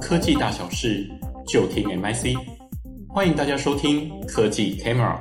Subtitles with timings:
[0.00, 1.08] 科技大小事，
[1.46, 2.36] 就听 MIC。
[3.08, 5.18] 欢迎大家收听科技 Camera。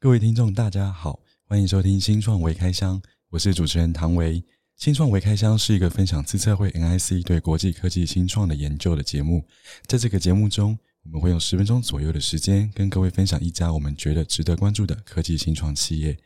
[0.00, 3.00] 各位听众，大家好，欢迎收听新创微开箱，
[3.30, 4.44] 我是主持人唐维。
[4.76, 9.44] 新创微开箱是一个分享自策会 NIC 对国际科技新创的研究的节目。
[9.86, 16.16] 在这个节目中，我们会用十分钟左右的时间，跟各位分享一家我们觉得值得关注的科技新创企业。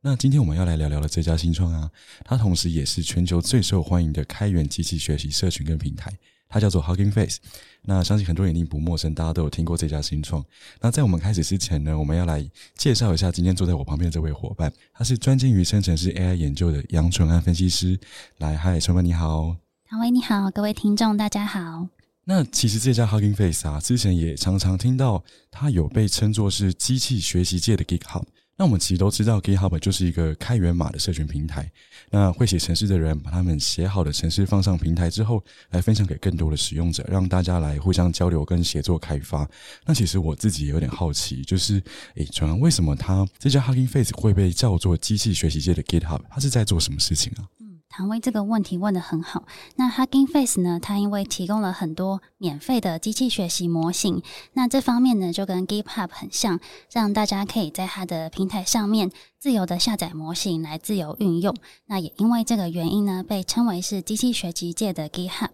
[0.00, 1.90] 那今天我们要来聊聊的这家新创啊，
[2.24, 6.08] 它同时也是全球最受欢迎的开源机器学习社群跟平台，
[6.48, 7.38] 它叫做 Hugging Face。
[7.82, 10.44] 那相信很多人一定不陌生，大家都有听过这家新创。
[10.80, 17.98] 那在我们开始之前呢，我们要来介绍一下今天坐在我旁边的这位伙伴，他是专精于生成式 AI 研究的杨纯安分析师。
[18.36, 19.56] 来，嗨，淳安你好。
[19.88, 21.88] 唐威你好，各位听众大家好。
[22.22, 28.22] 那其实这家 Hugging Face 啊，之前也常常听到它有被称作是机器学习界的 GitHub。
[28.58, 31.70] 那我们其实都知道，GitHub 就是一个开源码的社群平台。
[32.10, 35.40] 那会写程式的人把他们写好的程式放上平台之后，
[35.70, 39.48] 来分享给更多的使用者，让大家来互相交流跟协作开发。
[39.86, 41.80] 那其实我自己也有点好奇，就是
[42.16, 46.20] 诶，淳安为什么他这家 Hugging Face 会被叫做机器学习界的 GitHub？
[46.28, 47.46] 他是在做什么事情啊？
[47.90, 49.44] 唐薇这个问题问得很好。
[49.76, 50.78] 那 Hugging Face 呢？
[50.80, 54.22] 它因为提供了很多免费的机器学习模型，
[54.52, 56.60] 那这方面呢就跟 GitHub 很像，
[56.92, 61.56] 让大家可以在它的平台上面自由的下载模型来自由运用。
[61.86, 65.50] 那也因为这个原因呢，被称为是机器学习界的 GitHub。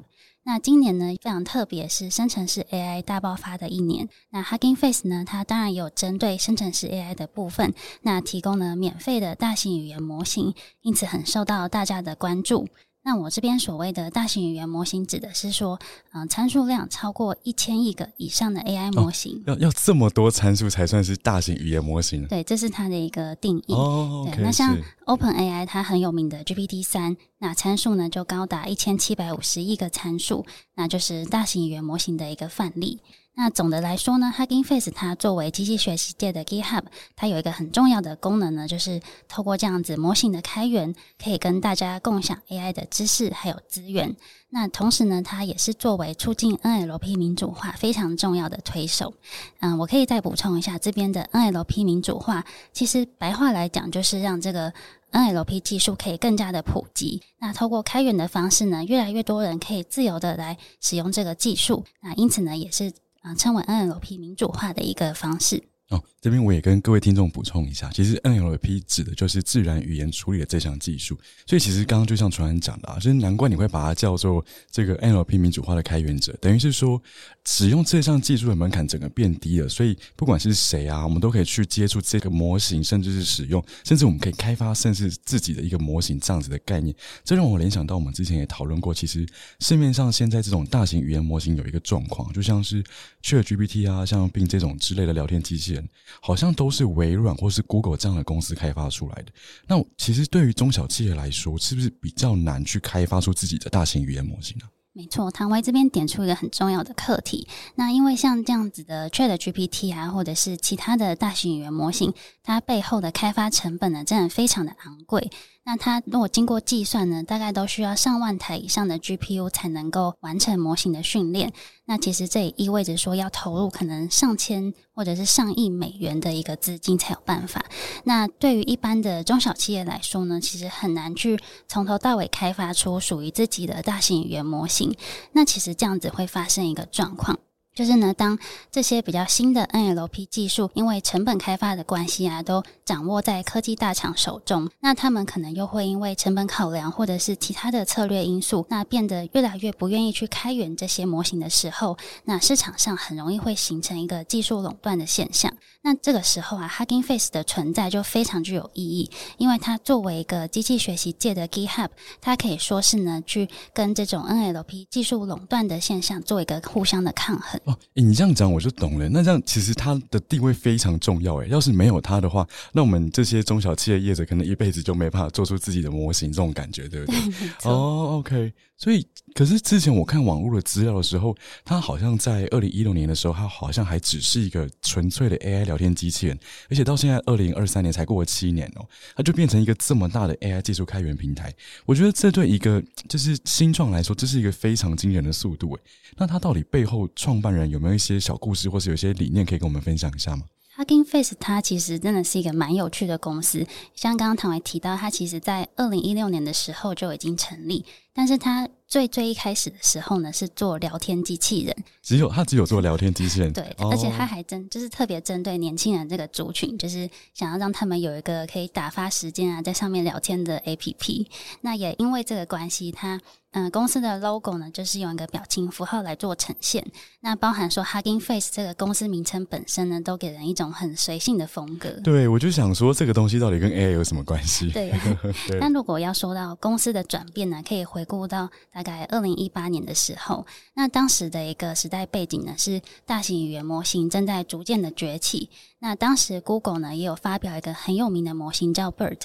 [0.47, 4.11] 那今年呢，非常特别，是生成式 AI 大爆发的一年。
[4.28, 12.69] 那 Hugging Face 呢，它当然有针对生成式 AI 的部分，那提供了免费的大型语言模型，因此很受到大家的关注。
[13.06, 15.78] 那我这边所谓的大型语言模型，指的是说，
[16.12, 19.36] 嗯、呃，参数量超过一千亿个以上的 AI 模型。
[19.41, 22.27] 哦、要要这么多参数才算是大型语言模型？
[22.27, 23.74] 对，这是它的一个定义。
[23.74, 24.74] 哦，对那像
[25.05, 33.00] OpenAI 它很有名的 GPT 三，那参数呢就高达一千七百五十亿个参数，那就是大型语言模型的一个范例。
[33.36, 36.84] 那总的来说呢，Hugging Face 它作为机器学习界的 GitHub，
[37.17, 44.14] 它有一个很重要的功能呢，就是透过这样子模型的开源，可以跟大家共享 AI 的知识还有资源。
[44.50, 49.12] 那同时呢，它也是作为促进 NLP 民主化非常重要的推手。
[49.58, 54.73] 嗯，我可以再补充一下，这边的 NLP 民主化，其实白话来讲就是让这个
[55.11, 57.20] NLP 技术可以更加的普及。
[57.40, 61.84] 那透过开源的方式呢，越来越多人可以自由的来使用这个技术。
[62.00, 62.92] 那因此呢，也是。
[63.24, 65.70] 啊，称为 NLP 民主化的一个方式。
[65.94, 71.16] 哦，这边我也跟各位听众补充一下，其实 NLP 指的就是自然语言处理的这项技术。
[71.46, 77.00] 所以其实刚刚就像淳安讲的啊，就是难怪你会把它叫做这个 NLP 民主化的开源者，等于是说
[77.44, 79.68] 使用这项技术的门槛整个变低了。
[79.68, 86.94] 所以不管是谁啊，我们都可以去接触这个模型，甚至是使用，甚至我们可以开发，甚至自己的一个模型这样子的概念。
[87.22, 89.24] 这让我联想到我们之前也讨论过，其实
[89.61, 92.82] 市面上现在这种大型语言模型有一个状况，就像是
[93.22, 95.83] ChatGPT 啊，像并这种之类的聊天机器人。
[96.20, 99.33] 好像都是微软或是 Google 这样的公司开发出来的。
[99.67, 104.64] 那其实对于中小企业来说，是不是比较难去开发出自己的大型语言模型呢？
[104.96, 107.48] 没错，唐威这边点出一个很重要的课题。
[107.74, 115.33] 那因为像这样子的 ChatGPT 啊，或者是其他的大型语言模型，它背后的开发成本呢，真的非常的昂贵。
[115.67, 121.52] 那它如果经过计算呢，大概都需要上万台以上的 GPU 才能够完成模型的训练。
[121.86, 127.64] 那其实这也意味着说，要投入可能上千或者是上亿美元的一个资金才有办法。
[128.05, 134.94] 那对于一般的中小企业来说呢，其实很难去从头到尾开发出属于自己的大型语言模型。
[135.32, 137.38] 那其实这样子会发生一个状况。
[137.75, 138.38] 就是呢，当
[138.70, 155.52] 这些比较新的 NLP 技术因为成本开发的关系啊，都掌握在科技大厂手中，那他们可能又会因为成本考量或者是其他的策略因素，那变得越来越不愿意去开源这些模型的时候，那市场上很容易会形成一个技术垄断的现象。
[155.82, 167.61] 那这个时候啊，Hugging Face 的存在就非常具有意义，因为它作为一个机器学习界的 GitHub，它可以说是呢，去跟这种 NLP 技术垄断的现象做一个互相的抗衡。
[167.64, 169.08] 哦，诶，你这样讲我就懂了。
[169.08, 171.37] 那这样其实它的地位非常重要。
[171.37, 177.19] 诶，要是没有它的话，那我们这些中小企业业者可能一辈子就没办法做出自己的模型，这种感觉，对不对？
[177.64, 178.52] 哦，OK。
[178.85, 181.35] 所以，可是之前我看网络的资料的时候，
[181.65, 186.39] 它好像在二零一六年的时候，它好像还只是一个纯粹的 AI 聊天机器人，
[186.69, 188.87] 而且到现在二零二三年才过了七年哦，
[189.17, 191.51] 它就变成一个这么大的 AI 技术开源平台。
[191.87, 195.81] 我觉得这对一个就是新创来说，这是一个非常惊人的速度诶。
[196.19, 200.45] 那它到底背后创办人有没有一些小故事，或是有些理念可以跟我们分享一下吗
[200.76, 221.26] ？Hugging Face 它其实真的是一个蛮有趣的公司，像刚刚唐维提到，它其实在二零一六年的时候就已经成立，但是它最最一开始的时候呢，是做聊天机器人，只有他只有做聊天机器人，对，而且他还针就是特别针对年轻人这个族群，就是想要让他们有一个可以打发时间啊，在上面聊天的 APP。
[221.61, 223.21] 那也因为这个关系，他。
[223.56, 226.85] 嗯，公司的 logo 呢，就是用一个表情符号来做呈现。
[227.21, 231.89] 那包含说 Hugging Face 这个公司名称本身呢，都给人一种很随性的风格。
[232.03, 234.71] 对，我就想说，这个东西到底跟 AI 有什么关系？
[234.73, 234.93] 对。
[235.61, 240.45] 那如果要说到公司的转变呢，可以回顾到大概二零一八年的时候。
[240.75, 245.49] 那当时的一个时代背景呢，是大型语言模型正在逐渐的崛起。
[245.79, 249.21] 那当时 Google 呢，也有发表一个很有名的模型叫 BERT。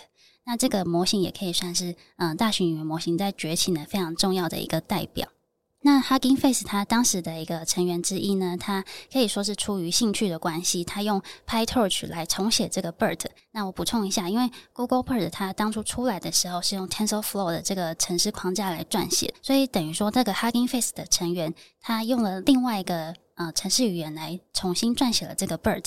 [0.50, 5.28] 那这个模型也可以算是，嗯，大型语言模型在崛起呢非常重要的一个代表。
[5.82, 13.28] 那 Hugging Face 它当时的一个成员之一呢，他可以说是出于兴趣的关系，他用 PyTorch 来重写这个 BERT。
[13.52, 25.86] 那我补充一下，因为 Google BERT 它当初出来的时候是用 TensorFlow 的这个城市框架来撰写，所以等于说这个 Hugging Face 的成员他用了另外一个呃城市语言来重新撰写了这个 BERT。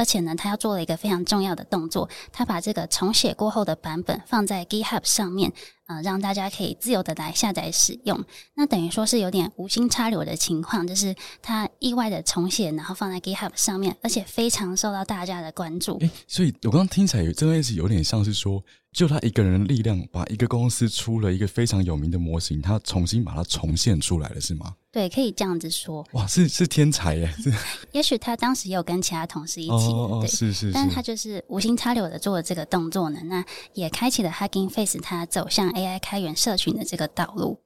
[0.00, 5.52] 而且呢，他要做了一个非常重要的动作，他把这个重写过后的版本放在 GitHub 上面。
[5.90, 15.98] 呃，让大家可以自由的来下载使用，那等于说是有点无心插柳的情况，就是他意外的重写，然后放在 GitHub 上面，而且非常受到大家的关注。
[15.98, 24.72] 诶，所以我刚刚听起来，这个意思有点像是说，就他一个人的力量，把一个公司出了一个非常有名的模型，他重新把它重现出来了，是吗？
[24.92, 26.04] 对，可以这样子说。
[26.12, 27.32] 哇，是是天才耶！
[27.42, 27.52] 是
[27.92, 33.44] 也许他当时也有跟其他同事一起，哦哦对，是是是，但是他就是无心插柳的做了这个动作呢，那
[33.74, 35.70] 也开启了 Hugging Face 他走向。
[35.80, 37.60] AI 开源社群的这个道路。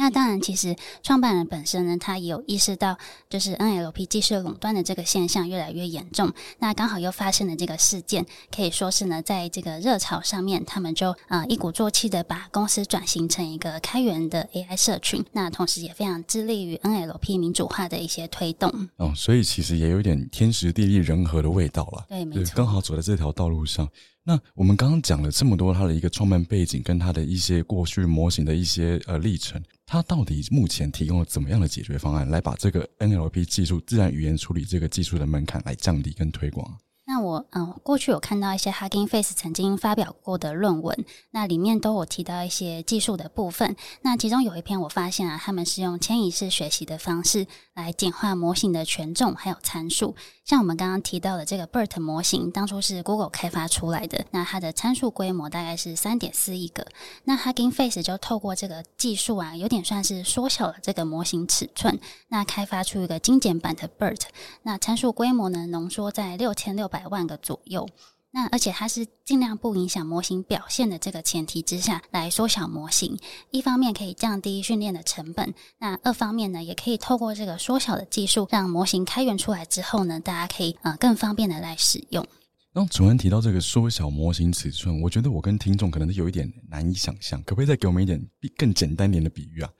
[0.00, 2.96] 那当然，其实创办人本身呢，他也有意识到，
[3.28, 6.32] 就是 NLP 技术垄断的这个现象越来越严重。
[6.60, 8.24] 那刚好又发生了这个事件，
[8.54, 15.24] 可以说是呢，在这个热潮上面，他们就啊、呃、一鼓作气的把公司转型成一个开源的 AI 社群。
[15.32, 18.72] 那同时也非常致力于 NLP 民主化的一些推动。
[18.98, 22.06] 哦，所以其实也有点天时地利人和的味道了。
[22.08, 23.88] 对，没错，刚好走在这条道路上。
[24.28, 36.76] 那我们刚刚讲了这么多，它的一个创办背景跟它的一些过去模型的一些呃历程，它到底目前提供了怎么样的解决方案，来把这个 NLP 技术、自然语言处理这个技术的门槛来降低跟推广？
[37.06, 43.74] 那我嗯，过去有看到一些 Hugging Face 曾经发表过的论文，那里面都有提到一些技术的部分。
[44.02, 50.14] 那其中有一篇我发现啊，他们是用迁移式学习的方式来简化模型的权重还有参数。
[50.44, 56.86] 像我们刚刚提到的这个 BERT 模型，当初是 Google 开发出来的，那它的参数规模大概是三点四亿个。
[57.24, 61.98] 那 Hugging Face 就透过这个技术啊，有点算是缩小了这个模型尺寸，
[62.28, 64.20] 那开发出一个精简版的 BERT，
[64.62, 67.08] 那参数规模呢，浓缩在六千六百。
[67.08, 67.88] 万个左右，
[68.32, 73.16] 那而且它是尽量不影响模型表现的这个前提之下来缩小模型，
[73.50, 82.26] 一方面可以降低训练的成本，那二方面呢，也可以透过这个缩小的技术，让模型开源出来之后呢，大家可以呃更方便的来使用。
[82.72, 88.22] 然后主任提到这个缩小模型尺寸，我觉得我跟听众可能有一点难以想象，可不可以再给我们一点
[88.56, 89.70] 更简单点的比喻啊？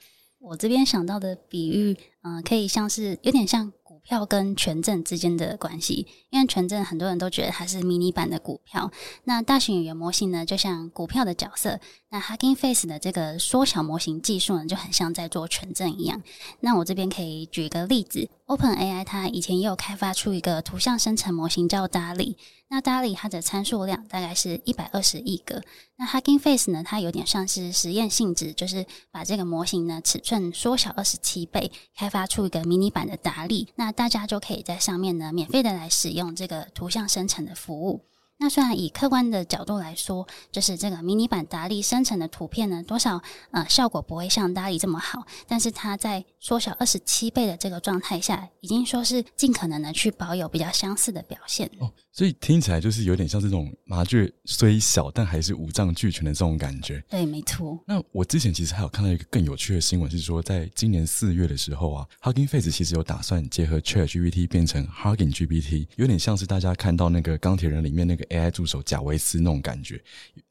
[0.41, 3.71] 我这边想到的比喻，嗯、呃，可以像是有点像。
[3.99, 8.93] 股票跟权证之间的关系，因为权证很多人都觉得它是迷你版的股票，
[9.25, 11.81] 那大型语言模型呢，就像股票的角色。
[12.11, 16.23] 那 Hugging Face 的这个缩小模型技术呢，就很像在做权证一样。
[16.61, 22.39] 那我这边可以举一个例子，OpenAI 它以前也有开发出一个图像生成模型叫 DALL-E。
[22.71, 25.63] 那 DALL-E 它的参数量大概是一百二十亿个。
[25.97, 33.69] 那 Hugging Face 呢，它有点像是实验性质，就是把这个模型呢尺寸缩小二十七倍，开发出一个迷你版的 DALL-E。
[33.75, 38.05] 那那大家就可以在上面呢免费的来使用这个图像生成的服务。
[38.41, 51.69] 那虽然以客观的角度来说，就是这个迷你版 DALL-E 生成的图片呢，多少呃效果不会像 DALL-E 这么好，但是它在缩小二十七倍的这个状态下，已经说是尽可能的去保有比较相似的表现。
[51.81, 57.03] 哦，所以听起来就是有点像这种麻雀虽小，但还是五脏俱全的这种感觉。
[57.09, 57.77] 对，没错。
[57.87, 68.28] 那我之前其实还有看到一个更有趣的新闻，是说在今年四月的时候啊，Hugging Face 其实有打算结合 ChatGPT 变成 Hugging GPT，有点像是大家看到那个钢铁人里面那个。
[68.29, 70.03] AI 助手贾维斯那种感觉，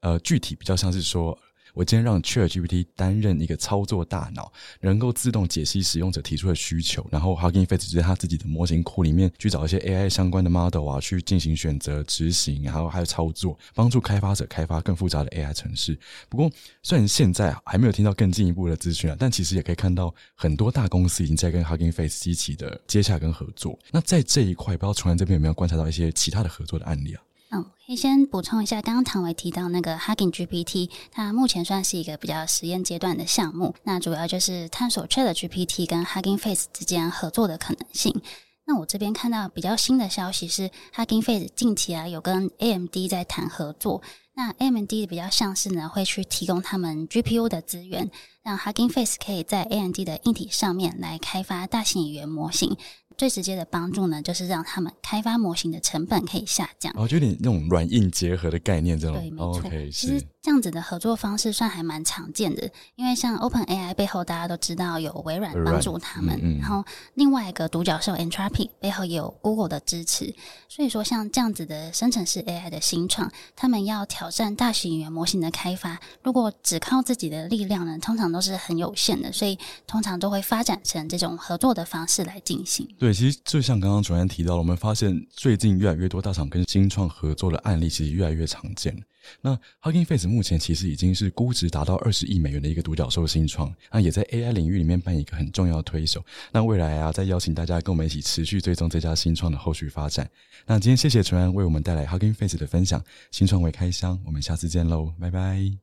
[0.01, 1.38] 呃，具体比较像是说，
[1.74, 15.96] 我今天让 ChatGPT 担任一个操作大脑，能够自动解析使用者提出的需求，然后 Hugging Face 就在他自己的模型库里面去找一些 AI 相关的 model 啊，去进行选择、执行，然后还有操作，帮助开发者开发更复杂的 AI 程式。
[16.29, 16.50] 不过，
[16.81, 23.77] 虽然现在还没有听到更进一步的资讯啊，但其实也可以看到很多大公司已经在跟 Hugging Face 积极的接洽跟合作。
[23.91, 27.22] 那在这一块，不知道崇安这边有没有观察到一些其他的合作的案例啊？
[27.50, 38.22] 嗯，可以先补充一下，刚刚唐维提到那个 Hugging GPT，它目前算是一个比较实验阶段的项目，那主要就是探索 ChatGPT 跟 Hugging Face 之间合作的可能性。
[38.66, 44.01] 那我这边看到比较新的消息是，Hugging Face 近期啊有跟 AMD 在谈合作。
[44.34, 48.12] 那 AMD 比较像是呢会去提供他们 GPU 的资源，
[48.44, 52.75] 让 Hugging Face 可以在 AMD 的硬体上面来开发大型语言模型。
[53.18, 56.94] 最直接的帮助呢，就是让他们开发模型的成本可以下降。
[56.96, 59.18] 哦，就有点那种软硬结合的概念，这种。
[59.20, 59.62] 对，没错。
[59.64, 66.86] Okay, 其实这样子的合作方式算还蛮常见的，因为像 OpenAI 背后大家都知道有微软帮助他们，嗯嗯、然后
[67.16, 70.34] 另外一个独角兽 Anthropic 背后也有 Google 的支持。
[70.70, 82.88] 所以说，像这样子的生成式 AI 的新创，他们要挑战大型语言模型的开发，如果只靠自己的力量呢，通常都是很有限的，所以通常都会发展成这种合作的方式来进行。
[82.98, 88.98] 对，其实就像刚刚主持人提到了，我们发现最近越来越多大厂跟新创合作的案例，其实越来越常见。
[89.41, 96.24] 那 Hugging Face 目前其实已经是估值达到二十亿美元的一个独角兽新创，那也在 AI 领域里面扮演一个很重要的推手。
[96.51, 100.29] 那未来啊，再邀请大家跟我们一起持续追踪这家新创的后续发展。
[100.65, 105.77] 那今天谢谢淳安为我们带来 Hugging Face 的分享，新创为开箱，我们下次见喽，拜拜。